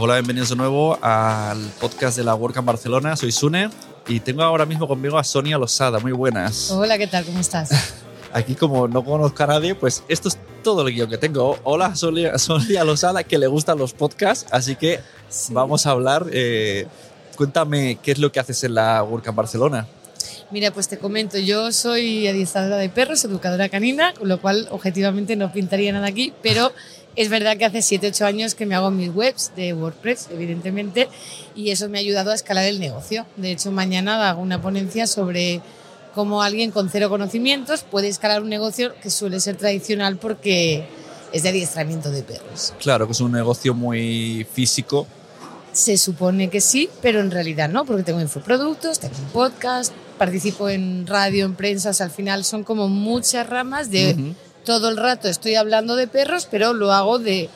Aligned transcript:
Hola, 0.00 0.14
bienvenidos 0.14 0.50
de 0.50 0.56
nuevo 0.56 0.98
al 1.02 1.58
podcast 1.80 2.16
de 2.16 2.24
la 2.24 2.34
WordCamp 2.34 2.66
Barcelona. 2.66 3.16
Soy 3.16 3.32
Sune 3.32 3.68
y 4.06 4.20
tengo 4.20 4.42
ahora 4.42 4.64
mismo 4.64 4.86
conmigo 4.86 5.18
a 5.18 5.24
Sonia 5.24 5.58
Losada. 5.58 5.98
Muy 5.98 6.12
buenas. 6.12 6.70
Hola, 6.70 6.96
¿qué 6.98 7.06
tal? 7.06 7.24
¿Cómo 7.24 7.40
estás? 7.40 7.70
Aquí, 8.32 8.54
como 8.54 8.86
no 8.86 9.04
conozco 9.04 9.42
a 9.42 9.46
nadie, 9.48 9.74
pues 9.74 10.04
esto 10.08 10.28
es 10.28 10.38
todo 10.62 10.86
el 10.86 10.94
guion 10.94 11.08
que 11.10 11.18
tengo. 11.18 11.58
Hola, 11.64 11.96
Sonia, 11.96 12.38
Sonia 12.38 12.84
Losada, 12.84 13.24
que 13.24 13.38
le 13.38 13.46
gustan 13.48 13.78
los 13.78 13.92
podcasts, 13.92 14.46
así 14.52 14.76
que 14.76 15.00
Sí. 15.28 15.52
vamos 15.52 15.86
a 15.86 15.90
hablar. 15.90 16.26
eh, 16.32 16.86
cuéntame 17.36 17.98
qué 18.02 18.12
es 18.12 18.18
lo 18.18 18.30
que 18.32 18.40
haces 18.40 18.62
en 18.64 18.74
la 18.74 19.02
WordCamp 19.02 19.36
Barcelona. 19.36 19.86
Mira, 20.50 20.70
pues 20.70 20.88
te 20.88 20.98
comento, 20.98 21.36
yo 21.38 21.70
soy 21.72 22.26
adiestradora 22.26 22.78
de 22.78 22.88
perros, 22.88 23.22
educadora 23.24 23.68
canina, 23.68 24.14
con 24.14 24.28
lo 24.28 24.40
cual 24.40 24.66
objetivamente 24.70 25.36
no 25.36 25.52
pintaría 25.52 25.92
nada 25.92 26.06
aquí, 26.06 26.32
pero 26.42 26.72
es 27.18 27.28
verdad 27.30 27.56
que 27.56 27.64
hace 27.64 27.78
7-8 27.78 28.24
años 28.24 28.54
que 28.54 28.64
me 28.64 28.76
hago 28.76 28.92
mis 28.92 29.12
webs 29.12 29.50
de 29.56 29.74
WordPress, 29.74 30.28
evidentemente, 30.30 31.08
y 31.56 31.72
eso 31.72 31.88
me 31.88 31.98
ha 31.98 32.00
ayudado 32.00 32.30
a 32.30 32.34
escalar 32.34 32.64
el 32.64 32.78
negocio. 32.78 33.26
De 33.36 33.50
hecho, 33.50 33.72
mañana 33.72 34.30
hago 34.30 34.40
una 34.40 34.62
ponencia 34.62 35.08
sobre 35.08 35.60
cómo 36.14 36.44
alguien 36.44 36.70
con 36.70 36.88
cero 36.88 37.08
conocimientos 37.08 37.82
puede 37.82 38.06
escalar 38.06 38.40
un 38.40 38.48
negocio 38.48 38.94
que 39.02 39.10
suele 39.10 39.40
ser 39.40 39.56
tradicional 39.56 40.16
porque 40.16 40.84
es 41.32 41.42
de 41.42 41.48
adiestramiento 41.48 42.12
de 42.12 42.22
perros. 42.22 42.72
Claro, 42.78 43.06
que 43.06 43.12
es 43.12 43.20
un 43.20 43.32
negocio 43.32 43.74
muy 43.74 44.46
físico. 44.52 45.04
Se 45.72 45.98
supone 45.98 46.50
que 46.50 46.60
sí, 46.60 46.88
pero 47.02 47.18
en 47.18 47.32
realidad 47.32 47.68
no, 47.68 47.84
porque 47.84 48.04
tengo 48.04 48.20
infoproductos, 48.20 49.00
tengo 49.00 49.16
un 49.18 49.30
podcast, 49.30 49.92
participo 50.18 50.68
en 50.68 51.04
radio, 51.04 51.46
en 51.46 51.56
prensa, 51.56 51.90
o 51.90 51.92
sea, 51.92 52.06
al 52.06 52.12
final 52.12 52.44
son 52.44 52.62
como 52.62 52.88
muchas 52.88 53.44
ramas 53.48 53.90
de. 53.90 54.34
Todo 54.68 54.90
el 54.90 54.98
rato 54.98 55.28
estoy 55.28 55.54
hablando 55.54 55.96
de 55.96 56.06
perros, 56.08 56.46
pero 56.50 56.74
lo 56.74 56.92
hago 56.92 57.18
de 57.18 57.48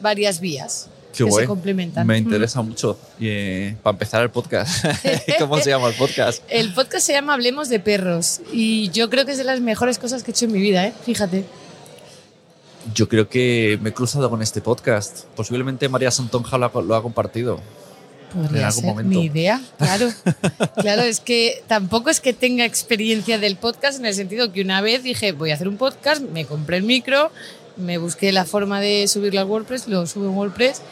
varias 0.00 0.40
vías 0.40 0.88
Qué 1.12 1.18
que 1.18 1.30
guay. 1.30 1.44
se 1.44 1.46
complementan. 1.46 2.04
Me 2.04 2.18
interesa 2.18 2.62
mucho. 2.62 2.98
Y, 3.20 3.28
eh, 3.28 3.76
para 3.80 3.94
empezar 3.94 4.24
el 4.24 4.30
podcast, 4.30 4.84
¿cómo 5.38 5.60
se 5.60 5.70
llama 5.70 5.86
el 5.86 5.94
podcast? 5.94 6.42
El 6.48 6.74
podcast 6.74 7.06
se 7.06 7.12
llama 7.12 7.34
Hablemos 7.34 7.68
de 7.68 7.78
perros 7.78 8.40
y 8.52 8.90
yo 8.90 9.08
creo 9.08 9.24
que 9.24 9.30
es 9.32 9.38
de 9.38 9.44
las 9.44 9.60
mejores 9.60 10.00
cosas 10.00 10.24
que 10.24 10.32
he 10.32 10.34
hecho 10.34 10.46
en 10.46 10.52
mi 10.52 10.60
vida, 10.60 10.84
¿eh? 10.84 10.92
fíjate. 11.04 11.44
Yo 12.92 13.08
creo 13.08 13.28
que 13.28 13.78
me 13.80 13.90
he 13.90 13.92
cruzado 13.92 14.28
con 14.28 14.42
este 14.42 14.60
podcast. 14.60 15.26
Posiblemente 15.36 15.88
María 15.88 16.10
Santonja 16.10 16.58
lo 16.58 16.66
ha, 16.66 16.82
lo 16.82 16.96
ha 16.96 17.02
compartido. 17.02 17.60
Podría 18.32 18.60
En 18.60 18.66
algún 18.66 18.80
ser 18.82 18.90
momento. 18.90 19.18
mi 19.20 19.24
idea, 19.26 19.60
claro. 19.78 20.08
claro, 20.80 21.02
es 21.02 21.20
que 21.20 21.62
tampoco 21.66 22.10
es 22.10 22.20
que 22.20 22.32
tenga 22.32 22.64
experiencia 22.64 23.38
del 23.38 23.56
podcast 23.56 23.98
en 23.98 24.06
el 24.06 24.14
sentido 24.14 24.52
que 24.52 24.60
una 24.62 24.80
vez 24.80 25.02
dije, 25.02 25.32
voy 25.32 25.50
a 25.50 25.54
hacer 25.54 25.68
un 25.68 25.76
podcast, 25.76 26.20
me 26.22 26.44
compré 26.44 26.76
el 26.78 26.82
micro, 26.82 27.30
me 27.76 27.96
busqué 27.98 28.32
la 28.32 28.44
forma 28.44 28.80
de 28.80 29.08
subirlo 29.08 29.40
al 29.40 29.46
WordPress, 29.46 29.88
lo 29.88 30.06
subo 30.06 30.26
en 30.26 30.36
WordPress 30.36 30.82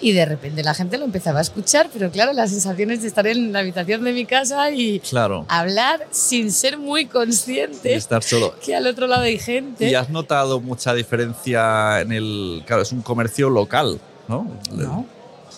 y 0.00 0.12
de 0.12 0.24
repente 0.26 0.62
la 0.62 0.74
gente 0.74 0.96
lo 0.96 1.04
empezaba 1.06 1.40
a 1.40 1.42
escuchar, 1.42 1.90
pero 1.92 2.12
claro, 2.12 2.32
las 2.32 2.50
sensaciones 2.50 3.02
de 3.02 3.08
estar 3.08 3.26
en 3.26 3.52
la 3.52 3.58
habitación 3.58 4.04
de 4.04 4.12
mi 4.12 4.24
casa 4.26 4.70
y 4.70 5.00
Claro. 5.00 5.44
hablar 5.48 6.06
sin 6.12 6.52
ser 6.52 6.78
muy 6.78 7.00
Y 7.00 7.06
consciente 7.06 7.96
estar 7.96 8.22
solo. 8.22 8.54
que 8.64 8.76
al 8.76 8.86
otro 8.86 9.08
lado 9.08 9.22
hay 9.22 9.38
gente. 9.40 9.88
¿Y 9.90 9.94
has 9.96 10.08
notado 10.10 10.60
mucha 10.60 10.94
diferencia 10.94 12.00
en 12.00 12.12
el. 12.12 12.62
Claro, 12.64 12.82
es 12.82 12.92
un 12.92 13.02
comercio 13.02 13.50
local, 13.50 13.98
¿no? 14.28 14.46
No. 14.72 15.04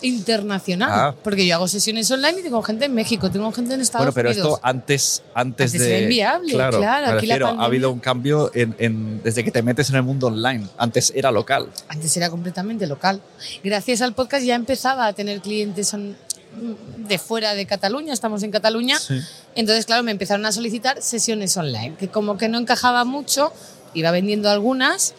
Internacional, 0.01 0.89
Ah. 0.91 1.15
porque 1.23 1.45
yo 1.45 1.55
hago 1.55 1.67
sesiones 1.67 2.09
online 2.11 2.39
y 2.39 2.43
tengo 2.43 2.61
gente 2.63 2.85
en 2.85 2.93
México, 2.93 3.29
tengo 3.31 3.51
gente 3.51 3.73
en 3.73 3.81
Estados 3.81 4.05
Bueno, 4.07 4.13
pero 4.13 4.29
Unidos. 4.29 4.47
esto 4.47 4.59
antes, 4.63 5.23
antes, 5.33 5.65
Antes 5.73 5.79
de. 5.81 5.89
era 5.95 6.03
inviable, 6.03 6.53
claro, 6.53 6.79
me 6.79 6.85
aquí 7.17 7.25
la 7.27 7.35
ha 7.49 7.65
habido 7.65 7.91
un 7.91 7.99
cambio 7.99 8.51
en, 8.53 8.75
en- 8.79 9.21
desde 9.23 9.43
que 9.43 9.51
te 9.51 9.61
metes 9.61 9.89
en 9.89 9.95
el 9.97 10.03
mundo 10.03 10.27
online. 10.27 10.67
Antes 10.77 11.11
era 11.15 11.31
local. 11.31 11.67
Antes 11.87 12.15
era 12.17 12.29
completamente 12.29 12.87
local. 12.87 13.21
Gracias 13.63 14.01
al 14.01 14.13
podcast 14.13 14.43
ya 14.45 14.55
empezaba 14.55 15.07
a 15.07 15.13
tener 15.13 15.41
clientes 15.41 15.93
on- 15.93 16.15
de 16.97 17.17
fuera 17.17 17.53
de 17.55 17.65
Cataluña, 17.65 18.11
estamos 18.13 18.43
en 18.43 18.51
Cataluña. 18.51 18.97
Entonces, 19.55 19.85
claro, 19.85 20.03
me 20.03 20.11
empezaron 20.11 20.45
a 20.45 20.51
solicitar 20.51 21.01
sesiones 21.01 21.55
online, 21.55 21.95
que 21.97 22.09
como 22.09 22.37
que 22.37 22.49
no 22.49 22.57
encajaba 22.57 23.05
mucho, 23.05 23.53
iba 23.93 24.11
vendiendo 24.11 24.49
algunas, 24.49 25.13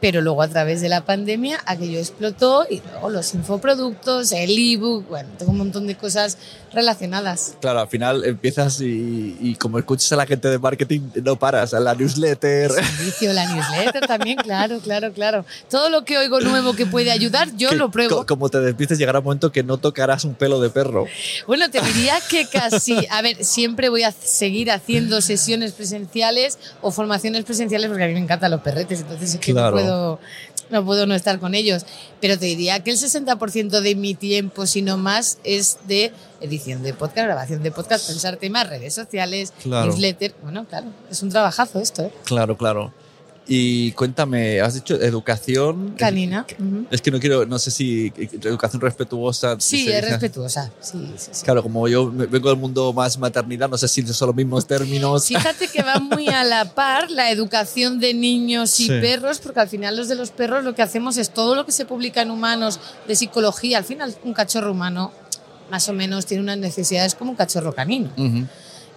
pero 0.00 0.20
luego 0.20 0.42
a 0.42 0.48
través 0.48 0.80
de 0.82 0.88
la 0.90 1.04
pandemia 1.04 1.60
aquello 1.66 1.98
explotó 1.98 2.66
y 2.68 2.82
luego 2.90 3.08
los 3.10 3.32
infoproductos, 3.34 4.32
el 4.32 4.50
ebook, 4.58 5.08
bueno, 5.08 5.28
tengo 5.38 5.52
un 5.52 5.58
montón 5.58 5.86
de 5.86 5.96
cosas 5.96 6.36
relacionadas. 6.72 7.54
Claro, 7.60 7.80
al 7.80 7.88
final 7.88 8.24
empiezas 8.24 8.80
y, 8.80 9.36
y 9.40 9.54
como 9.54 9.78
escuchas 9.78 10.10
a 10.12 10.16
la 10.16 10.26
gente 10.26 10.48
de 10.48 10.58
marketing, 10.58 11.00
no 11.22 11.36
paras. 11.36 11.72
A 11.72 11.80
la 11.80 11.94
newsletter. 11.94 12.70
Servicio, 12.72 13.32
la 13.32 13.46
newsletter 13.54 14.06
también, 14.06 14.36
claro, 14.38 14.78
claro, 14.80 15.12
claro. 15.12 15.44
Todo 15.70 15.88
lo 15.88 16.04
que 16.04 16.18
oigo 16.18 16.40
nuevo 16.40 16.74
que 16.74 16.84
puede 16.84 17.10
ayudar, 17.10 17.48
yo 17.56 17.70
que 17.70 17.76
lo 17.76 17.90
pruebo. 17.90 18.16
co- 18.18 18.26
Como 18.26 18.48
te 18.48 18.60
despistes, 18.60 18.98
llegará 18.98 19.20
un 19.20 19.24
momento 19.24 19.52
que 19.52 19.62
no 19.62 19.78
tocarás 19.78 20.24
un 20.24 20.34
pelo 20.34 20.60
de 20.60 20.68
perro. 20.70 21.06
Bueno, 21.46 21.70
te 21.70 21.80
diría 21.80 22.16
que 22.28 22.46
casi. 22.46 23.06
A 23.10 23.22
ver, 23.22 23.42
siempre 23.44 23.88
voy 23.88 24.02
a 24.02 24.12
seguir 24.12 24.70
haciendo 24.70 25.20
sesiones 25.20 25.72
presenciales 25.72 26.58
o 26.82 26.90
formaciones 26.90 27.44
presenciales 27.44 27.88
porque 27.88 28.04
a 28.04 28.08
mí 28.08 28.14
me 28.14 28.20
encantan 28.20 28.50
los 28.50 28.60
perretes, 28.60 29.00
entonces 29.00 29.34
es 29.34 29.40
que 29.40 29.52
Claro. 29.52 29.76
no, 29.76 29.82
puedo, 29.82 29.83
no 30.70 30.84
puedo 30.84 31.06
no 31.06 31.14
estar 31.14 31.38
con 31.38 31.54
ellos. 31.54 31.84
Pero 32.20 32.38
te 32.38 32.46
diría 32.46 32.82
que 32.82 32.90
el 32.90 32.96
60% 32.98 33.80
de 33.80 33.94
mi 33.94 34.14
tiempo, 34.14 34.66
si 34.66 34.82
no 34.82 34.96
más, 34.96 35.38
es 35.44 35.78
de 35.86 36.12
edición 36.40 36.82
de 36.82 36.94
podcast, 36.94 37.26
grabación 37.26 37.62
de 37.62 37.70
podcast, 37.70 38.06
pensar 38.06 38.36
temas, 38.36 38.68
redes 38.68 38.94
sociales, 38.94 39.52
Claro. 39.62 39.86
newsletter. 39.86 40.34
Bueno, 40.42 40.64
claro, 40.66 40.86
es 41.10 41.22
un 41.22 41.28
trabajazo 41.30 41.80
esto, 41.80 42.02
¿eh? 42.02 42.12
Claro, 42.24 42.56
claro. 42.56 42.92
Y 43.46 43.92
cuéntame, 43.92 44.62
has 44.62 44.72
dicho 44.72 44.94
educación. 44.94 45.94
Canina. 45.98 46.46
Es 46.90 47.02
que 47.02 47.10
no 47.10 47.20
quiero, 47.20 47.44
no 47.44 47.58
sé 47.58 47.70
si 47.70 48.10
educación 48.42 48.80
respetuosa. 48.80 49.56
Sí, 49.60 49.80
es 49.80 49.96
dice. 49.96 50.00
respetuosa. 50.00 50.72
Sí, 50.80 51.12
sí, 51.18 51.28
sí. 51.32 51.44
Claro, 51.44 51.62
como 51.62 51.86
yo 51.86 52.10
vengo 52.10 52.48
del 52.48 52.58
mundo 52.58 52.92
más 52.94 53.18
maternidad, 53.18 53.68
no 53.68 53.76
sé 53.76 53.86
si 53.86 54.00
son 54.06 54.28
los 54.28 54.34
mismos 54.36 54.66
términos. 54.66 55.26
Fíjate 55.26 55.68
que 55.68 55.82
va 55.82 55.98
muy 56.00 56.26
a 56.28 56.42
la 56.42 56.64
par 56.74 57.10
la 57.10 57.30
educación 57.30 58.00
de 58.00 58.14
niños 58.14 58.80
y 58.80 58.84
Sí. 58.86 58.88
perros, 59.00 59.40
porque 59.40 59.60
al 59.60 59.68
final 59.68 59.94
los 59.94 60.08
de 60.08 60.14
los 60.14 60.30
perros 60.30 60.64
lo 60.64 60.74
que 60.74 60.80
hacemos 60.80 61.18
es 61.18 61.28
todo 61.28 61.54
lo 61.54 61.66
que 61.66 61.72
se 61.72 61.84
publica 61.84 62.22
en 62.22 62.30
humanos 62.30 62.80
de 63.06 63.14
psicología. 63.14 63.76
Al 63.76 63.84
final 63.84 64.14
un 64.24 64.32
cachorro 64.32 64.70
humano 64.72 65.12
más 65.70 65.86
o 65.90 65.92
menos 65.92 66.24
tiene 66.24 66.42
unas 66.42 66.56
necesidades 66.56 67.14
como 67.14 67.32
un 67.32 67.36
cachorro 67.36 67.74
canino. 67.74 68.10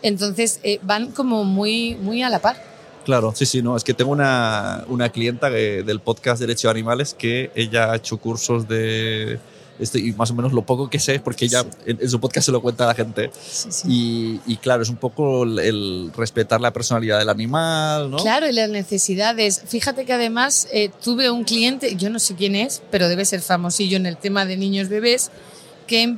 Entonces 0.01 0.59
eh, 0.63 0.79
van 0.83 1.11
como 1.11 1.43
muy, 1.43 1.95
muy 1.95 2.23
a 2.23 2.29
la 2.29 2.39
par. 2.39 2.76
Claro, 3.07 3.31
sí, 3.33 3.45
sí, 3.45 3.61
no. 3.61 3.77
Es 3.77 3.85
que 3.85 3.93
tengo 3.93 4.11
una, 4.11 4.83
una 4.89 5.07
clienta 5.09 5.49
que- 5.49 5.81
del 5.81 6.01
podcast 6.01 6.41
Derecho 6.41 6.67
a 6.67 6.71
Animales 6.71 7.15
que 7.17 7.51
ella 7.55 7.93
ha 7.93 7.95
hecho 7.95 8.17
cursos 8.17 8.67
de. 8.67 9.39
Este, 9.79 9.97
y 9.99 10.11
más 10.11 10.29
o 10.31 10.33
menos 10.33 10.51
lo 10.51 10.63
poco 10.65 10.89
que 10.89 10.99
sé, 10.99 11.15
es 11.15 11.21
porque 11.21 11.45
ella 11.45 11.63
en, 11.85 11.99
en 12.01 12.09
su 12.09 12.19
podcast 12.19 12.47
se 12.47 12.51
lo 12.51 12.61
cuenta 12.61 12.83
a 12.83 12.87
la 12.87 12.95
gente. 12.95 13.31
Sí, 13.49 13.69
sí. 13.71 13.87
Y, 14.45 14.51
y 14.53 14.57
claro, 14.57 14.83
es 14.83 14.89
un 14.89 14.97
poco 14.97 15.43
el, 15.43 15.57
el 15.59 16.11
respetar 16.17 16.59
la 16.59 16.73
personalidad 16.73 17.17
del 17.19 17.29
animal, 17.29 18.11
¿no? 18.11 18.17
Claro, 18.17 18.45
y 18.49 18.51
las 18.51 18.69
necesidades. 18.71 19.61
Fíjate 19.67 20.03
que 20.03 20.11
además 20.11 20.67
eh, 20.73 20.91
tuve 21.01 21.29
un 21.31 21.45
cliente, 21.45 21.95
yo 21.95 22.09
no 22.09 22.19
sé 22.19 22.35
quién 22.35 22.55
es, 22.55 22.81
pero 22.91 23.07
debe 23.07 23.23
ser 23.23 23.39
famosillo 23.41 23.95
en 23.95 24.05
el 24.05 24.17
tema 24.17 24.45
de 24.45 24.57
niños 24.57 24.89
bebés, 24.89 25.31
que 25.87 26.17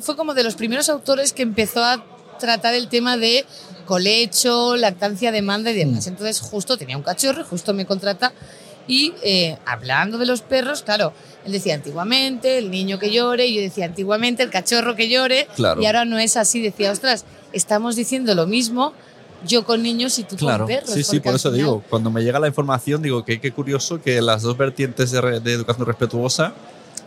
fue 0.00 0.16
como 0.16 0.32
de 0.32 0.42
los 0.42 0.54
primeros 0.54 0.88
autores 0.88 1.34
que 1.34 1.42
empezó 1.42 1.84
a 1.84 2.02
tratar 2.40 2.72
el 2.74 2.88
tema 2.88 3.18
de 3.18 3.44
colecho, 3.84 4.76
lactancia, 4.76 5.32
demanda 5.32 5.70
y 5.70 5.74
demás. 5.74 6.06
Entonces 6.06 6.40
justo 6.40 6.76
tenía 6.76 6.96
un 6.96 7.02
cachorro, 7.02 7.44
justo 7.44 7.72
me 7.74 7.86
contrata 7.86 8.32
Y 8.86 9.14
eh, 9.22 9.56
hablando 9.64 10.18
de 10.18 10.26
los 10.26 10.42
perros, 10.42 10.82
claro, 10.82 11.14
él 11.46 11.52
decía 11.52 11.74
antiguamente 11.74 12.58
el 12.58 12.70
niño 12.70 12.98
que 12.98 13.10
llore, 13.10 13.46
y 13.46 13.54
yo 13.54 13.62
decía 13.62 13.86
antiguamente 13.86 14.42
el 14.42 14.50
cachorro 14.50 14.94
que 14.94 15.08
llore, 15.08 15.48
Claro. 15.56 15.80
y 15.80 15.86
ahora 15.86 16.04
no 16.04 16.18
es 16.18 16.36
así. 16.36 16.60
Decía, 16.60 16.92
ostras, 16.92 17.24
estamos 17.54 17.96
diciendo 17.96 18.34
lo 18.34 18.46
mismo 18.46 18.92
yo 19.46 19.64
con 19.64 19.82
niños 19.82 20.18
y 20.18 20.24
tú 20.24 20.36
Claro, 20.36 20.66
con 20.66 20.74
perros. 20.74 20.90
sí, 20.90 21.02
sí, 21.02 21.20
por 21.20 21.34
eso 21.34 21.48
final- 21.50 21.56
digo, 21.66 21.82
cuando 21.88 22.10
me 22.10 22.22
llega 22.22 22.38
la 22.38 22.48
información, 22.48 23.00
digo 23.00 23.24
que 23.24 23.40
qué 23.40 23.52
curioso 23.52 24.02
que 24.02 24.20
las 24.20 24.42
dos 24.42 24.56
vertientes 24.58 25.10
de, 25.10 25.20
re- 25.22 25.40
de 25.40 25.52
educación 25.54 25.86
respetuosa 25.86 26.52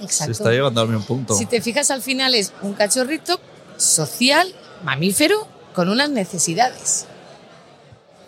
Exacto. 0.01 0.33
se 0.33 0.39
está 0.43 0.51
llevando 0.51 0.81
al 0.81 0.87
mismo 0.89 1.05
punto. 1.05 1.35
Si 1.35 1.45
te 1.45 1.61
fijas, 1.61 1.91
al 1.91 2.01
final 2.01 2.33
es 2.33 2.53
un 2.63 2.73
cachorrito 2.73 3.39
social, 3.77 4.51
mamífero, 4.83 5.47
con 5.77 5.89
unas 5.89 6.09
necesidades. 6.09 7.05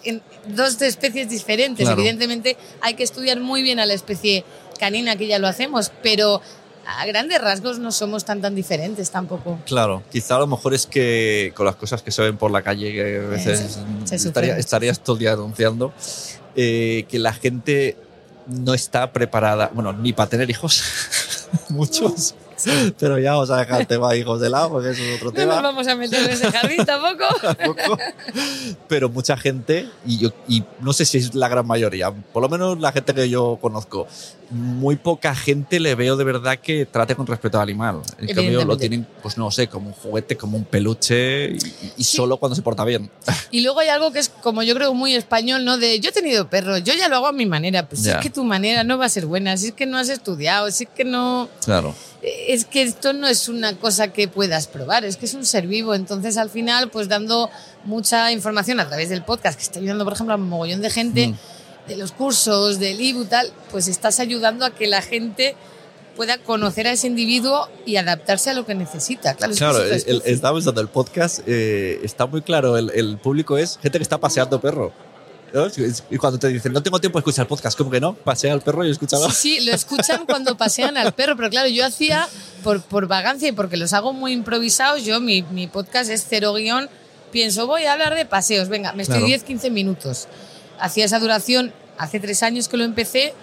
En 0.04 0.22
dos 0.46 0.80
especies 0.84 1.30
diferentes. 1.30 1.84
Claro. 1.84 2.00
Evidentemente, 2.00 2.56
hay 2.80 2.94
que 2.94 3.02
estudiar 3.02 3.40
muy 3.40 3.64
bien 3.64 3.80
a 3.80 3.88
la 3.88 3.96
especie 3.96 4.46
canina, 4.80 5.16
que 5.16 5.26
ya 5.26 5.40
lo 5.40 5.48
hacemos, 5.48 5.92
pero 6.04 6.44
a 6.86 7.06
grandes 7.08 7.42
rasgos 7.42 7.80
no 7.80 7.92
somos 7.92 8.24
tan 8.24 8.40
tan 8.40 8.54
diferentes 8.54 9.10
tampoco. 9.10 9.58
Claro, 9.66 10.04
quizá 10.12 10.36
a 10.36 10.40
lo 10.40 10.46
mejor 10.48 10.76
es 10.76 10.86
que 10.86 11.52
con 11.56 11.66
las 11.66 11.76
cosas 11.76 12.04
que 12.04 12.12
se 12.12 12.22
ven 12.22 12.38
por 12.38 12.52
la 12.52 12.62
calle, 12.62 12.94
que 12.94 13.18
a 13.26 13.28
veces 13.30 13.80
se 14.06 14.16
estaría- 14.16 14.56
estarías 14.58 15.00
todo 15.00 15.16
el 15.16 15.20
día 15.22 15.32
denunciando, 15.32 15.92
eh, 16.56 17.06
que 17.10 17.18
la 17.18 17.34
gente 17.34 17.98
no 18.46 18.76
está 18.76 19.12
preparada, 19.12 19.72
bueno, 19.74 19.92
ni 19.94 20.14
para 20.14 20.30
tener 20.30 20.52
hijos, 20.52 20.84
muchos, 21.70 22.36
pero 23.00 23.20
ya 23.20 23.34
vamos 23.34 23.50
a 23.52 23.58
dejar 23.58 23.82
el 23.82 23.88
tema 23.88 24.16
hijos 24.16 24.40
de 24.42 24.50
lado, 24.50 24.70
porque 24.70 24.90
eso 24.92 25.02
es 25.04 25.16
otro 25.18 25.28
No 25.32 25.36
tema. 25.36 25.54
nos 25.56 25.64
vamos 25.64 25.88
a 25.88 25.96
meter 25.96 26.24
en 26.24 26.30
ese 26.32 26.52
jardín 26.52 26.86
tampoco. 26.86 27.26
tampoco. 27.58 27.98
Pero 28.88 29.10
mucha 29.10 29.38
gente, 29.38 29.88
y, 30.06 30.18
yo, 30.20 30.30
y 30.48 30.64
no 30.82 30.94
sé 30.94 31.06
si 31.06 31.18
es 31.20 31.36
la 31.36 31.48
gran 31.48 31.66
mayoría, 31.68 32.12
por 32.12 32.42
lo 32.42 32.50
menos 32.50 32.80
la 32.80 32.92
gente 32.92 33.14
que 33.14 33.30
yo 33.30 33.58
conozco, 33.62 34.08
muy 34.52 34.96
poca 34.96 35.36
gente 35.36 35.80
le 35.80 35.94
veo 35.94 36.18
de 36.18 36.24
verdad 36.24 36.58
que 36.58 36.86
trate 36.88 37.16
con 37.16 37.28
respeto 37.28 37.58
al 37.58 37.64
animal. 37.64 38.02
En 38.18 38.34
cambio, 38.36 38.66
lo 38.66 38.78
tienen, 38.78 39.06
pues 39.22 39.38
no 39.38 39.52
sé, 39.52 39.68
como 39.68 39.88
un 39.90 39.94
juguete, 39.94 40.36
como 40.38 40.58
un 40.58 40.66
peluche, 40.66 41.52
y, 41.52 41.58
y 41.98 42.04
Sí. 42.04 42.18
solo 42.18 42.38
cuando 42.38 42.56
se 42.56 42.62
porta 42.64 42.84
bien. 42.84 43.12
Y 43.52 43.62
luego 43.62 43.80
hay 43.80 43.90
algo 43.90 44.12
que 44.12 44.20
es, 44.20 44.30
como 44.30 44.64
yo 44.64 44.74
creo, 44.74 44.94
muy 44.96 45.14
español, 45.16 45.64
¿no? 45.66 45.78
De 45.78 46.00
yo 46.00 46.10
he 46.10 46.14
tenido 46.14 46.50
perros, 46.50 46.84
yo 46.84 46.94
ya 46.96 47.08
lo 47.08 47.18
hago 47.18 47.28
a 47.28 47.32
mi 47.32 47.46
manera. 47.46 47.88
Pues 47.88 48.02
si 48.02 48.08
Ya. 48.08 48.16
es 48.16 48.22
que 48.24 48.30
tu 48.32 48.44
manera 48.44 48.84
no 48.84 48.98
va 48.98 49.06
a 49.06 49.10
ser 49.10 49.28
buena, 49.28 49.56
si 49.58 49.68
es 49.68 49.74
que 49.74 49.86
no 49.86 49.98
has 49.98 50.10
estudiado, 50.10 50.72
si 50.72 50.86
es 50.86 50.90
que 50.96 51.04
no. 51.04 51.48
Claro. 51.64 51.94
Es 52.22 52.66
que 52.66 52.82
esto 52.82 53.14
no 53.14 53.28
es 53.28 53.48
una 53.48 53.78
cosa 53.78 54.10
que 54.12 54.28
puedas 54.28 54.68
probar, 54.68 55.06
es 55.06 55.16
que 55.16 55.26
es 55.26 55.34
un 55.36 55.46
ser 55.46 55.68
vivo. 55.68 55.96
Entonces, 55.96 56.36
al 56.38 56.50
final, 56.50 56.90
pues 56.90 57.08
dando 57.08 57.50
mucha 57.86 58.32
información 58.32 58.80
a 58.82 58.88
través 58.88 59.08
del 59.10 59.24
podcast, 59.24 59.58
que 59.58 59.64
está 59.64 59.80
ayudando, 59.80 60.04
por 60.04 60.14
ejemplo, 60.14 60.34
a 60.34 60.38
un 60.38 60.50
mogollón 60.50 60.82
de 60.82 60.90
gente, 60.90 61.28
Mm. 61.30 61.36
de 61.88 61.96
los 61.98 62.12
cursos, 62.12 62.78
del 62.80 63.00
ebook, 63.00 63.30
tal, 63.30 63.50
pues 63.72 63.88
estás 63.88 64.20
ayudando 64.20 64.66
a 64.66 64.72
que 64.72 64.88
la 64.88 65.02
gente 65.02 65.56
pueda 66.18 66.38
conocer 66.38 66.86
a 66.88 66.92
ese 66.92 67.08
individuo 67.08 67.70
y 67.86 67.96
adaptarse 67.96 68.50
a 68.50 68.54
lo 68.54 68.66
que 68.66 68.76
necesita. 68.76 69.36
Claro, 69.36 69.54
Claro, 69.56 69.78
es 69.86 69.86
el- 69.86 69.92
el- 70.10 70.16
especie. 70.18 70.34
estaba 70.34 70.58
pensando, 70.58 70.82
el 70.82 70.90
podcast 70.90 71.40
eh, 71.48 72.02
está 72.04 72.26
muy 72.26 72.42
claro, 72.42 72.78
el, 72.78 72.90
el 72.94 73.18
público 73.18 73.58
es 73.58 73.80
gente 73.82 73.98
que 74.00 74.04
está 74.04 74.18
paseando 74.18 74.60
perro. 74.60 74.92
¿No? 75.54 75.68
Y 76.10 76.18
cuando 76.18 76.38
te 76.40 76.48
dicen, 76.48 76.74
no 76.74 76.82
tengo 76.84 77.00
tiempo 77.00 77.18
de 77.18 77.22
escuchar 77.22 77.48
podcast, 77.48 77.78
como 77.78 77.90
que 77.92 78.00
no, 78.00 78.14
pasea 78.14 78.54
al 78.54 78.62
perro 78.62 78.86
y 78.86 78.92
escúchalo. 78.92 79.30
Sí, 79.32 79.58
sí, 79.60 79.66
lo 79.66 79.74
escuchan 79.74 80.26
cuando 80.26 80.58
pasean 80.58 80.98
al 80.98 81.14
perro, 81.14 81.36
pero 81.36 81.50
claro, 81.50 81.68
yo 81.70 81.86
hacía 81.86 82.28
por, 82.64 82.82
por 82.82 83.08
vagancia 83.08 83.48
y 83.50 83.52
porque 83.52 83.78
los 83.78 83.94
hago 83.94 84.14
muy 84.14 84.34
improvisados, 84.34 85.04
yo 85.04 85.20
mi, 85.20 85.42
mi 85.44 85.68
podcast 85.68 86.10
es 86.10 86.26
cero 86.30 86.54
guion, 86.54 86.90
pienso, 87.32 87.68
voy 87.68 87.84
a 87.86 87.94
hablar 87.94 88.16
de 88.16 88.26
paseos, 88.26 88.70
venga, 88.70 88.94
me 88.94 89.04
estoy 89.04 89.20
Claro. 89.26 89.44
10-15 89.46 89.72
minutos. 89.72 90.28
Hacía 90.80 91.06
esa 91.06 91.20
duración 91.20 91.74
hace 91.98 92.20
tres 92.20 92.44
años 92.44 92.68
que 92.70 92.78
lo 92.78 92.84
empecé, 92.86 93.34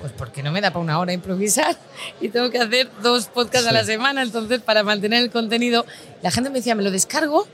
pues 0.00 0.12
porque 0.16 0.42
no 0.42 0.52
me 0.52 0.60
da 0.60 0.70
para 0.70 0.80
una 0.84 0.98
hora 0.98 1.12
improvisar 1.12 1.76
y 2.20 2.28
tengo 2.28 2.50
que 2.50 2.58
hacer 2.58 2.88
dos 3.02 3.26
podcasts 3.26 3.66
a 3.66 3.72
la 3.72 3.80
Sí. 3.80 3.86
semana, 3.92 4.22
entonces 4.22 4.60
para 4.60 4.82
mantener 4.82 5.22
el 5.22 5.30
contenido, 5.30 5.84
la 6.22 6.30
gente 6.30 6.50
me 6.50 6.58
decía, 6.58 6.74
me 6.74 6.82
lo 6.82 6.90
descargo 6.90 7.46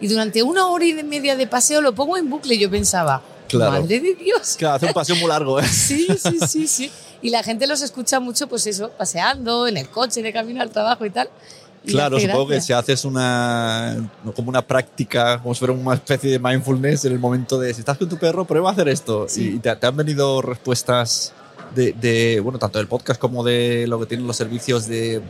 y 0.00 0.08
durante 0.08 0.42
una 0.42 0.66
hora 0.66 0.84
y 0.86 0.94
media 1.02 1.36
de 1.36 1.46
paseo 1.46 1.82
lo 1.82 1.94
pongo 1.94 2.16
en 2.16 2.30
bucle 2.30 2.56
yo 2.58 2.70
pensaba, 2.70 3.22
Claro. 3.58 3.82
madre 3.82 4.00
de 4.00 4.14
Dios. 4.14 4.56
Claro, 4.58 4.74
hace 4.76 4.86
un 4.86 4.92
paseo 4.92 5.16
muy 5.16 5.28
largo, 5.28 5.60
¿eh? 5.60 5.66
Sí, 5.66 6.06
sí, 6.18 6.38
sí, 6.46 6.66
sí. 6.66 6.90
Y 7.22 7.30
la 7.30 7.42
gente 7.42 7.66
los 7.66 7.82
escucha 7.82 8.20
mucho, 8.20 8.46
pues 8.48 8.66
eso, 8.66 8.90
paseando, 8.96 9.66
en 9.66 9.76
el 9.76 9.88
coche, 9.88 10.22
de 10.22 10.32
camino 10.32 10.62
al 10.62 10.70
trabajo 10.70 11.04
y 11.04 11.10
tal. 11.10 11.28
Y 11.84 11.92
Claro, 11.92 12.20
supongo 12.20 12.46
que 12.48 12.54
gracia. 12.54 12.76
si 12.76 12.80
haces 12.92 13.04
una 13.04 14.10
como 14.36 14.50
una 14.50 14.60
práctica, 14.66 15.40
como 15.42 15.54
si 15.54 15.60
fuera 15.60 15.72
una 15.74 15.94
especie 15.94 16.30
de 16.30 16.38
mindfulness 16.38 17.06
en 17.06 17.12
el 17.12 17.18
momento 17.18 17.58
de 17.58 17.72
si 17.72 17.80
estás 17.80 17.96
con 17.96 18.08
tu 18.08 18.18
perro, 18.18 18.44
prueba 18.44 18.68
a 18.70 18.72
hacer 18.72 18.88
esto. 18.88 19.26
Sí. 19.28 19.54
Y 19.56 19.58
te, 19.60 19.74
te 19.76 19.86
han 19.86 19.96
venido 19.96 20.42
respuestas 20.42 21.32
de, 21.74 21.92
de, 21.92 22.40
bueno, 22.40 22.58
tanto 22.58 22.78
del 22.78 22.86
podcast 22.88 23.20
como 23.20 23.42
de 23.44 23.86
lo 23.86 23.98
que 24.00 24.06
tienen 24.06 24.26
los 24.26 24.36
servicios 24.36 24.86
de 24.88 25.22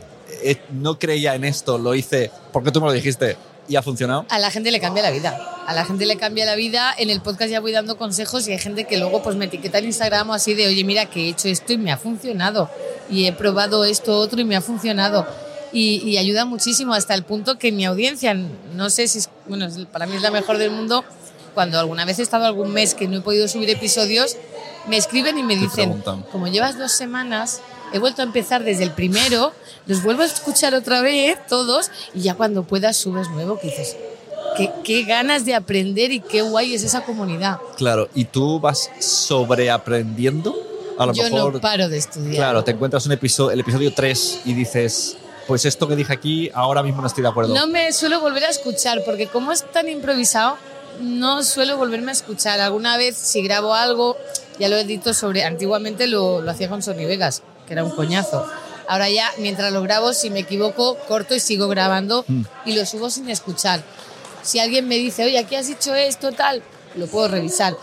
eh, 0.43 0.57
no 0.71 0.97
creía 0.97 1.35
en 1.35 1.43
esto, 1.45 1.77
lo 1.77 1.93
hice 1.95 2.31
porque 2.51 2.71
tú 2.71 2.81
me 2.81 2.87
lo 2.87 2.93
dijiste 2.93 3.37
y 3.71 3.77
ha 3.77 3.81
funcionado. 3.81 4.25
A 4.29 4.37
la 4.37 4.51
gente 4.51 4.69
le 4.69 4.81
cambia 4.81 5.01
la 5.01 5.11
vida. 5.11 5.63
A 5.65 5.73
la 5.73 5.85
gente 5.85 6.05
le 6.05 6.17
cambia 6.17 6.45
la 6.45 6.55
vida. 6.55 6.93
En 6.97 7.09
el 7.09 7.21
podcast 7.21 7.49
ya 7.49 7.61
voy 7.61 7.71
dando 7.71 7.97
consejos 7.97 8.45
y 8.47 8.51
hay 8.51 8.59
gente 8.59 8.83
que 8.83 8.97
luego 8.97 9.23
pues 9.23 9.37
me 9.37 9.45
etiqueta 9.45 9.77
en 9.77 9.85
Instagram 9.85 10.29
o 10.29 10.33
así 10.33 10.53
de, 10.53 10.67
oye, 10.67 10.83
mira 10.83 11.05
que 11.05 11.21
he 11.21 11.29
hecho 11.29 11.47
esto 11.47 11.71
y 11.71 11.77
me 11.77 11.91
ha 11.91 11.97
funcionado. 11.97 12.69
Y 13.09 13.27
he 13.27 13.33
probado 13.33 13.85
esto 13.85 14.17
otro 14.17 14.41
y 14.41 14.43
me 14.43 14.57
ha 14.57 14.61
funcionado. 14.61 15.25
Y, 15.71 16.01
y 16.05 16.17
ayuda 16.17 16.43
muchísimo 16.43 16.93
hasta 16.93 17.13
el 17.13 17.23
punto 17.23 17.57
que 17.57 17.71
mi 17.71 17.85
audiencia, 17.85 18.33
no 18.33 18.89
sé 18.89 19.07
si 19.07 19.19
es, 19.19 19.29
bueno, 19.47 19.69
para 19.93 20.05
mí 20.05 20.17
es 20.17 20.21
la 20.21 20.31
mejor 20.31 20.57
del 20.57 20.71
mundo, 20.71 21.05
cuando 21.53 21.79
alguna 21.79 22.03
vez 22.03 22.19
he 22.19 22.23
estado 22.23 22.45
algún 22.45 22.73
mes 22.73 22.93
que 22.93 23.07
no 23.07 23.19
he 23.19 23.21
podido 23.21 23.47
subir 23.47 23.69
episodios, 23.69 24.35
me 24.87 24.97
escriben 24.97 25.37
y 25.37 25.43
me 25.43 25.55
dicen, 25.55 26.03
como 26.29 26.47
llevas 26.47 26.77
dos 26.77 26.91
semanas, 26.91 27.61
he 27.93 27.99
vuelto 27.99 28.21
a 28.21 28.25
empezar 28.25 28.63
desde 28.63 28.83
el 28.83 28.91
primero, 28.91 29.53
los 29.87 30.03
vuelvo 30.03 30.23
a 30.23 30.25
escuchar 30.25 30.73
otra 30.75 31.01
vez, 31.01 31.37
todos, 31.47 31.91
y 32.13 32.21
ya 32.21 32.35
cuando 32.35 32.63
puedas 32.63 32.97
subes 32.97 33.29
nuevo, 33.29 33.59
que 33.59 33.67
dices, 33.67 33.97
qué, 34.57 34.71
qué 34.83 35.03
ganas 35.03 35.45
de 35.45 35.55
aprender 35.55 36.11
y 36.11 36.19
qué 36.19 36.41
guay 36.41 36.73
es 36.75 36.83
esa 36.83 37.03
comunidad. 37.03 37.59
Claro, 37.77 38.09
y 38.13 38.25
tú 38.25 38.59
vas 38.59 38.89
sobreaprendiendo. 38.99 40.55
A 40.97 41.05
lo 41.05 41.13
Yo 41.13 41.23
mejor, 41.23 41.53
no 41.53 41.61
paro 41.61 41.89
de 41.89 41.97
estudiar. 41.97 42.35
claro, 42.35 42.63
te 42.63 42.71
encuentras 42.71 43.05
un 43.05 43.13
episodio, 43.13 43.51
el 43.51 43.59
episodio 43.61 43.91
3 43.93 44.41
y 44.45 44.53
dices, 44.53 45.17
pues 45.47 45.65
esto 45.65 45.87
que 45.87 45.95
dije 45.95 46.13
aquí, 46.13 46.51
ahora 46.53 46.83
mismo 46.83 47.01
no 47.01 47.07
estoy 47.07 47.23
de 47.23 47.29
acuerdo. 47.29 47.53
No 47.55 47.65
me 47.67 47.91
suelo 47.91 48.19
volver 48.19 48.45
a 48.45 48.49
escuchar, 48.49 49.01
porque 49.03 49.27
como 49.27 49.51
es 49.51 49.63
tan 49.71 49.89
improvisado, 49.89 50.57
no 50.99 51.43
suelo 51.43 51.77
volverme 51.77 52.11
a 52.11 52.13
escuchar. 52.13 52.59
Alguna 52.59 52.97
vez, 52.97 53.17
si 53.17 53.41
grabo 53.41 53.73
algo, 53.73 54.15
ya 54.59 54.69
lo 54.69 54.75
he 54.75 54.83
dicho 54.83 55.13
sobre. 55.13 55.43
Antiguamente 55.43 56.05
lo, 56.05 56.41
lo 56.41 56.51
hacía 56.51 56.69
con 56.69 56.83
Sony 56.83 57.07
Vegas, 57.07 57.41
que 57.67 57.73
era 57.73 57.83
un 57.83 57.91
coñazo. 57.91 58.45
Ahora 58.87 59.09
ya, 59.09 59.29
mientras 59.37 59.71
lo 59.71 59.81
grabo, 59.81 60.13
si 60.13 60.29
me 60.29 60.39
equivoco, 60.39 60.97
corto 61.07 61.33
y 61.35 61.39
sigo 61.39 61.67
grabando 61.67 62.25
Mm. 62.27 62.41
y 62.65 62.73
lo 62.73 62.85
subo 62.85 63.09
sin 63.09 63.29
escuchar. 63.29 63.81
Si 64.43 64.59
alguien 64.59 64.87
me 64.87 64.95
dice, 64.97 65.23
oye, 65.23 65.37
aquí 65.39 65.55
has 65.55 65.67
dicho 65.67 65.93
esto, 65.95 66.31
tal, 66.31 66.61
lo 66.95 67.07
puedo 67.07 67.27
revisar. 67.27 67.75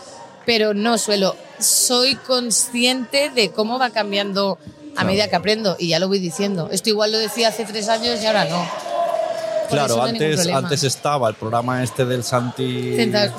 Pero 0.45 0.73
no 0.73 0.97
suelo. 0.97 1.35
Soy 1.59 2.15
consciente 2.15 3.29
de 3.29 3.51
cómo 3.51 3.79
va 3.79 3.89
cambiando 3.91 4.57
a 4.61 4.91
Claro. 4.93 5.07
medida 5.07 5.27
que 5.29 5.35
aprendo 5.35 5.75
y 5.79 5.89
ya 5.89 5.99
lo 5.99 6.07
voy 6.07 6.19
diciendo. 6.19 6.69
Esto 6.71 6.89
igual 6.89 7.11
lo 7.11 7.17
decía 7.17 7.47
hace 7.49 7.63
tres 7.65 7.87
años 7.89 8.21
y 8.21 8.25
ahora 8.25 8.45
no. 8.45 8.57
Por 9.69 9.77
Claro, 9.77 9.97
no 9.97 10.03
antes, 10.03 10.47
antes 10.47 10.83
estaba 10.83 11.29
el 11.29 11.35
programa 11.35 11.83
este 11.83 12.03
del 12.05 12.23
Santi 12.23 12.95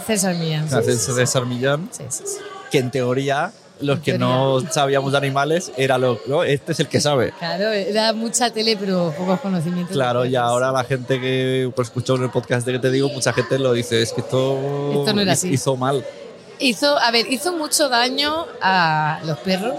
César, 0.07 0.35
Millán. 0.37 0.69
César 0.69 1.45
Millán, 1.47 1.89
Sí, 1.93 2.05
sí, 2.09 2.23
sí. 2.25 2.37
que 2.71 2.79
en 2.79 2.91
teoría 2.93 3.53
los 3.81 4.01
que 4.01 4.19
no 4.19 4.61
sabíamos 4.71 5.13
de 5.13 5.19
animales 5.19 5.73
era 5.77 5.97
lo 5.99 6.21
¿no? 6.27 6.43
este 6.45 6.73
es 6.73 6.81
el 6.81 6.89
que 6.89 7.01
sabe. 7.01 7.33
Claro, 7.39 7.71
era 7.71 8.13
mucha 8.13 8.51
tele, 8.51 8.77
pero 8.79 9.13
pocos 9.17 9.41
conocimientos. 9.41 9.95
Claro, 9.95 10.25
y 10.25 10.37
ahora 10.37 10.71
la 10.73 10.85
gente 10.85 11.21
que 11.21 11.71
pues, 11.75 11.89
escuchó 11.89 12.17
en 12.17 12.25
el 12.25 12.31
podcast 12.31 12.67
de 12.67 12.73
que 12.73 12.79
te 12.79 12.91
digo, 12.91 13.09
mucha 13.11 13.33
gente 13.33 13.59
lo 13.59 13.73
dice, 13.73 14.03
es 14.03 14.13
que 14.13 14.21
esto, 14.21 14.93
Esto 15.01 15.13
no 15.15 15.21
era 15.23 15.33
así. 15.33 15.49
hizo 15.49 15.77
mal. 15.77 16.05
Hizo, 16.59 16.99
a 16.99 17.11
ver, 17.11 17.27
hizo 17.33 17.53
mucho 17.57 17.89
daño 17.89 18.47
a 18.61 19.21
los 19.25 19.39
perros, 19.39 19.77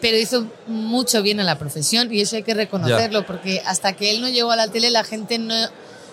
pero 0.00 0.16
hizo 0.16 0.46
mucho 0.66 1.22
bien 1.22 1.40
a 1.40 1.44
la 1.44 1.58
profesión 1.58 2.12
y 2.12 2.20
eso 2.20 2.36
hay 2.36 2.42
que 2.42 2.54
reconocerlo, 2.54 3.24
porque 3.26 3.62
hasta 3.64 3.94
que 3.94 4.10
él 4.10 4.20
no 4.20 4.28
llegó 4.28 4.50
a 4.52 4.56
la 4.56 4.68
tele 4.68 4.90
la 4.90 5.04
gente 5.04 5.38
no, 5.38 5.54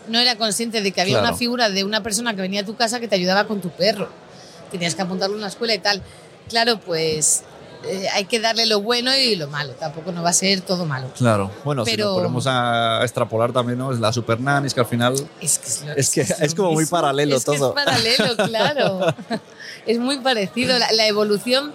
no 0.08 0.20
era 0.20 0.36
consciente 0.38 0.82
de 0.82 0.92
que 0.92 1.02
había 1.02 1.16
Claro. 1.16 1.28
una 1.30 1.38
figura 1.38 1.70
de 1.70 1.84
una 1.84 2.02
persona 2.04 2.34
que 2.34 2.42
venía 2.42 2.62
a 2.62 2.66
tu 2.66 2.76
casa 2.76 3.00
que 3.00 3.08
te 3.08 3.16
ayudaba 3.16 3.46
con 3.46 3.60
tu 3.62 3.70
perro. 3.70 4.08
Tenías 4.72 4.96
que 4.96 5.02
apuntarlo 5.02 5.36
a 5.36 5.38
una 5.40 5.48
escuela 5.48 5.74
y 5.74 5.80
tal. 5.80 6.02
Claro, 6.50 6.80
pues 6.80 7.44
eh, 7.86 8.08
hay 8.14 8.26
que 8.26 8.40
darle 8.40 8.66
lo 8.66 8.82
bueno 8.82 9.16
y 9.16 9.36
lo 9.36 9.48
malo, 9.48 9.74
tampoco 9.74 10.12
no 10.12 10.24
va 10.24 10.30
a 10.30 10.34
ser 10.34 10.62
todo 10.62 10.86
malo. 10.86 11.08
Claro, 11.18 11.52
bueno, 11.64 11.86
si 11.86 11.92
Pero- 11.92 12.10
lo 12.10 12.16
ponemos 12.16 12.46
a 12.48 13.02
extrapolar 13.04 13.52
también, 13.54 13.78
¿no? 13.78 13.92
Es 13.92 14.00
la 14.00 14.12
Super 14.12 14.40
Nanny, 14.40 14.68
es 14.68 14.74
que 14.74 14.80
al 14.80 14.86
final 14.88 15.14
Es 15.42 15.60
que 15.60 15.68
es, 15.68 15.84
lo- 15.86 15.94
Es 15.96 16.10
que 16.10 16.24
lo 16.26 16.46
es 16.46 16.56
como 16.56 16.72
muy 16.74 16.86
paralelo 16.86 17.36
Es 17.38 17.46
que 17.46 17.56
todo. 17.58 17.70
es 17.78 17.86
paralelo, 17.86 18.36
claro. 18.48 19.16
es 19.86 20.00
muy 20.00 20.18
parecido. 20.20 20.78
La, 20.80 20.92
la 20.92 21.08
evolución 21.08 21.72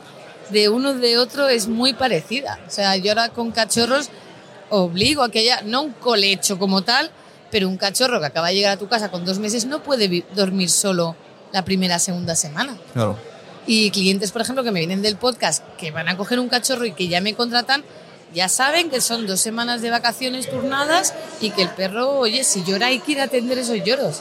de 0.50 0.68
uno 0.68 0.92
de 0.94 1.18
otro 1.18 1.48
es 1.48 1.68
muy 1.68 1.94
parecida. 1.94 2.58
O 2.66 2.70
sea, 2.70 2.96
yo 2.96 3.12
ahora 3.12 3.28
con 3.30 3.52
cachorros 3.52 4.08
obligo 4.70 5.22
a 5.22 5.30
que 5.30 5.40
haya, 5.40 5.62
no 5.62 5.82
un 5.82 5.92
colecho 5.92 6.58
como 6.58 6.82
tal, 6.82 7.10
pero 7.50 7.68
un 7.68 7.76
cachorro 7.76 8.18
que 8.20 8.26
acaba 8.26 8.48
de 8.48 8.54
llegar 8.54 8.72
a 8.72 8.76
tu 8.78 8.88
casa 8.88 9.10
con 9.10 9.24
dos 9.24 9.38
meses 9.38 9.66
no 9.66 9.82
puede 9.82 10.24
dormir 10.34 10.68
solo 10.70 11.14
la 11.52 11.64
primera, 11.64 11.98
segunda 11.98 12.34
semana. 12.34 12.76
Claro. 12.94 13.16
Y 13.66 13.90
clientes, 13.90 14.33
por 14.33 14.42
ejemplo, 14.42 14.64
que 14.64 14.71
me 14.73 14.81
vienen 14.81 15.02
del 15.02 15.16
podcast, 15.16 15.62
que 15.78 15.90
van 15.90 16.09
a 16.09 16.16
coger 16.16 16.40
un 16.40 16.49
cachorro 16.49 16.85
y 16.85 16.92
que 16.92 17.09
ya 17.09 17.21
me 17.21 17.35
contratan, 17.35 17.85
ya 18.35 18.49
saben 18.49 18.90
que 18.90 19.00
son 19.00 19.26
dos 19.26 19.40
semanas 19.40 19.83
de 19.83 19.90
vacaciones 19.90 20.50
turnadas 20.50 21.14
y 21.40 21.50
que 21.50 21.62
el 21.62 21.69
perro, 21.69 22.19
oye, 22.19 22.45
si 22.45 22.64
llora 22.64 22.87
hay 22.87 22.99
que 23.00 23.12
ir 23.12 23.21
a 23.21 23.25
atender 23.25 23.59
esos 23.59 23.76
lloros 23.85 24.21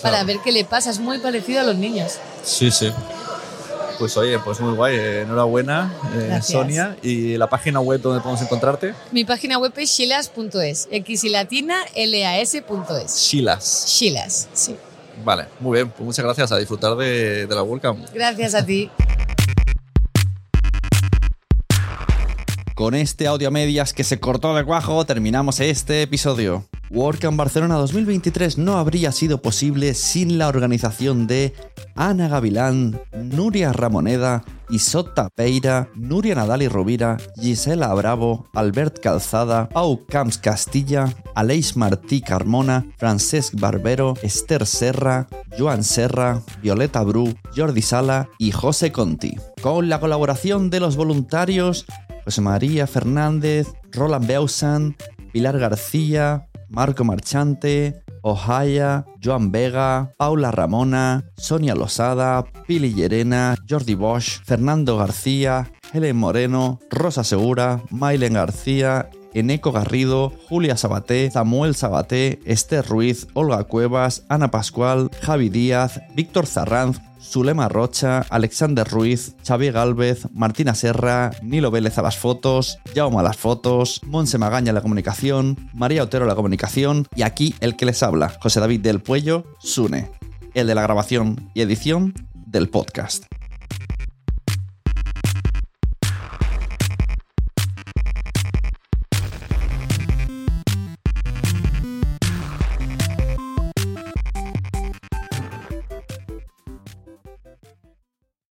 para 0.00 0.24
ver 0.24 0.38
qué 0.42 0.50
le 0.52 0.64
pasa. 0.64 0.90
Es 0.90 0.98
muy 0.98 1.18
parecido 1.18 1.60
a 1.60 1.64
los 1.64 1.76
niños. 1.76 2.14
Sí, 2.44 2.70
sí. 2.70 2.90
Pues 3.98 4.16
oye, 4.16 4.38
pues 4.40 4.58
muy 4.58 4.74
guay. 4.74 4.96
eh, 4.96 5.20
Enhorabuena, 5.20 5.92
eh. 6.16 6.40
Sonia. 6.42 6.96
¿Y 7.02 7.36
la 7.36 7.48
página 7.48 7.78
web 7.78 8.00
donde 8.00 8.20
podemos 8.20 8.42
encontrarte? 8.42 8.94
Mi 9.12 9.24
página 9.24 9.58
web 9.58 9.72
es 9.76 9.90
shilas.es, 9.90 10.88
x 10.90 11.24
y 11.24 11.28
latina, 11.28 11.76
l 11.94 12.26
a 12.26 12.40
s.es. 12.40 13.16
Shilas. 13.16 13.86
Shilas, 13.86 14.48
sí. 14.54 14.74
Vale, 15.24 15.46
muy 15.60 15.76
bien. 15.76 15.88
Pues 15.88 16.04
muchas 16.04 16.24
gracias. 16.24 16.52
A 16.52 16.58
disfrutar 16.58 16.96
de, 16.96 17.46
de 17.46 17.54
la 17.54 17.62
WordCamp. 17.62 18.06
Gracias 18.12 18.54
a 18.54 18.64
ti. 18.64 18.90
Con 22.74 22.94
este 22.94 23.26
audio 23.26 23.48
a 23.48 23.50
medias 23.50 23.92
que 23.92 24.02
se 24.02 24.18
cortó 24.18 24.54
de 24.54 24.64
cuajo, 24.64 25.04
terminamos 25.04 25.60
este 25.60 26.02
episodio. 26.02 26.66
WordCamp 26.90 27.36
Barcelona 27.36 27.76
2023 27.76 28.58
no 28.58 28.76
habría 28.76 29.12
sido 29.12 29.40
posible 29.40 29.94
sin 29.94 30.36
la 30.36 30.48
organización 30.48 31.26
de 31.26 31.54
Ana 31.94 32.28
Gavilán, 32.28 33.00
Nuria 33.12 33.72
Ramoneda, 33.72 34.42
Isota 34.72 35.28
Peira, 35.28 35.88
Nuria 35.94 36.34
Nadal 36.34 36.62
y 36.62 36.68
Rovira, 36.68 37.18
Gisela 37.36 37.92
Bravo, 37.94 38.48
Albert 38.54 39.00
Calzada, 39.00 39.68
Pau 39.68 40.06
Camps 40.06 40.38
Castilla, 40.38 41.14
Aleix 41.34 41.76
Martí 41.76 42.22
Carmona, 42.22 42.86
Francesc 42.96 43.54
Barbero, 43.60 44.14
Esther 44.22 44.66
Serra, 44.66 45.26
Joan 45.58 45.84
Serra, 45.84 46.42
Violeta 46.62 47.02
Bru, 47.02 47.34
Jordi 47.54 47.82
Sala 47.82 48.28
y 48.38 48.50
José 48.50 48.90
Conti. 48.90 49.36
Con 49.60 49.88
la 49.88 50.00
colaboración 50.00 50.70
de 50.70 50.80
los 50.80 50.96
voluntarios 50.96 51.86
José 52.24 52.40
María 52.40 52.86
Fernández, 52.86 53.68
Roland 53.90 54.26
Beausan, 54.26 54.96
Pilar 55.32 55.58
García, 55.58 56.48
Marco 56.68 57.04
Marchante, 57.04 58.01
Ohaya, 58.22 59.04
Joan 59.20 59.52
Vega, 59.52 60.14
Paula 60.16 60.50
Ramona, 60.50 61.24
Sonia 61.36 61.74
Losada, 61.74 62.44
Pili 62.66 62.94
Llerena, 62.94 63.56
Jordi 63.68 63.94
Bosch, 63.94 64.40
Fernando 64.44 64.96
García, 64.96 65.70
Helen 65.92 66.16
Moreno, 66.16 66.80
Rosa 66.90 67.24
Segura, 67.24 67.82
Mailen 67.90 68.34
García, 68.34 69.10
Eneco 69.34 69.72
Garrido, 69.72 70.32
Julia 70.48 70.76
Sabaté, 70.76 71.30
Samuel 71.30 71.74
Sabaté, 71.74 72.40
Esther 72.44 72.86
Ruiz, 72.86 73.26
Olga 73.34 73.64
Cuevas, 73.64 74.24
Ana 74.28 74.50
Pascual, 74.50 75.10
Javi 75.22 75.48
Díaz, 75.48 76.00
Víctor 76.14 76.46
Zarranz, 76.46 77.00
Zulema 77.22 77.68
Rocha, 77.68 78.26
Alexander 78.28 78.86
Ruiz, 78.86 79.36
Xavier 79.46 79.72
Galvez, 79.72 80.26
Martina 80.32 80.74
Serra, 80.74 81.30
Nilo 81.42 81.70
Vélez 81.70 81.98
a 81.98 82.02
las 82.02 82.18
fotos, 82.18 82.78
Jaume 82.94 83.20
a 83.20 83.22
las 83.22 83.36
fotos, 83.36 84.00
Monse 84.04 84.38
Magaña 84.38 84.70
a 84.70 84.74
la 84.74 84.82
comunicación, 84.82 85.70
María 85.72 86.02
Otero 86.02 86.24
a 86.24 86.28
la 86.28 86.34
comunicación 86.34 87.06
y 87.14 87.22
aquí 87.22 87.54
el 87.60 87.76
que 87.76 87.86
les 87.86 88.02
habla, 88.02 88.32
José 88.40 88.60
David 88.60 88.80
del 88.80 89.00
Puello, 89.00 89.44
Sune, 89.58 90.10
el 90.54 90.66
de 90.66 90.74
la 90.74 90.82
grabación 90.82 91.50
y 91.54 91.62
edición 91.62 92.14
del 92.34 92.68
podcast. 92.68 93.24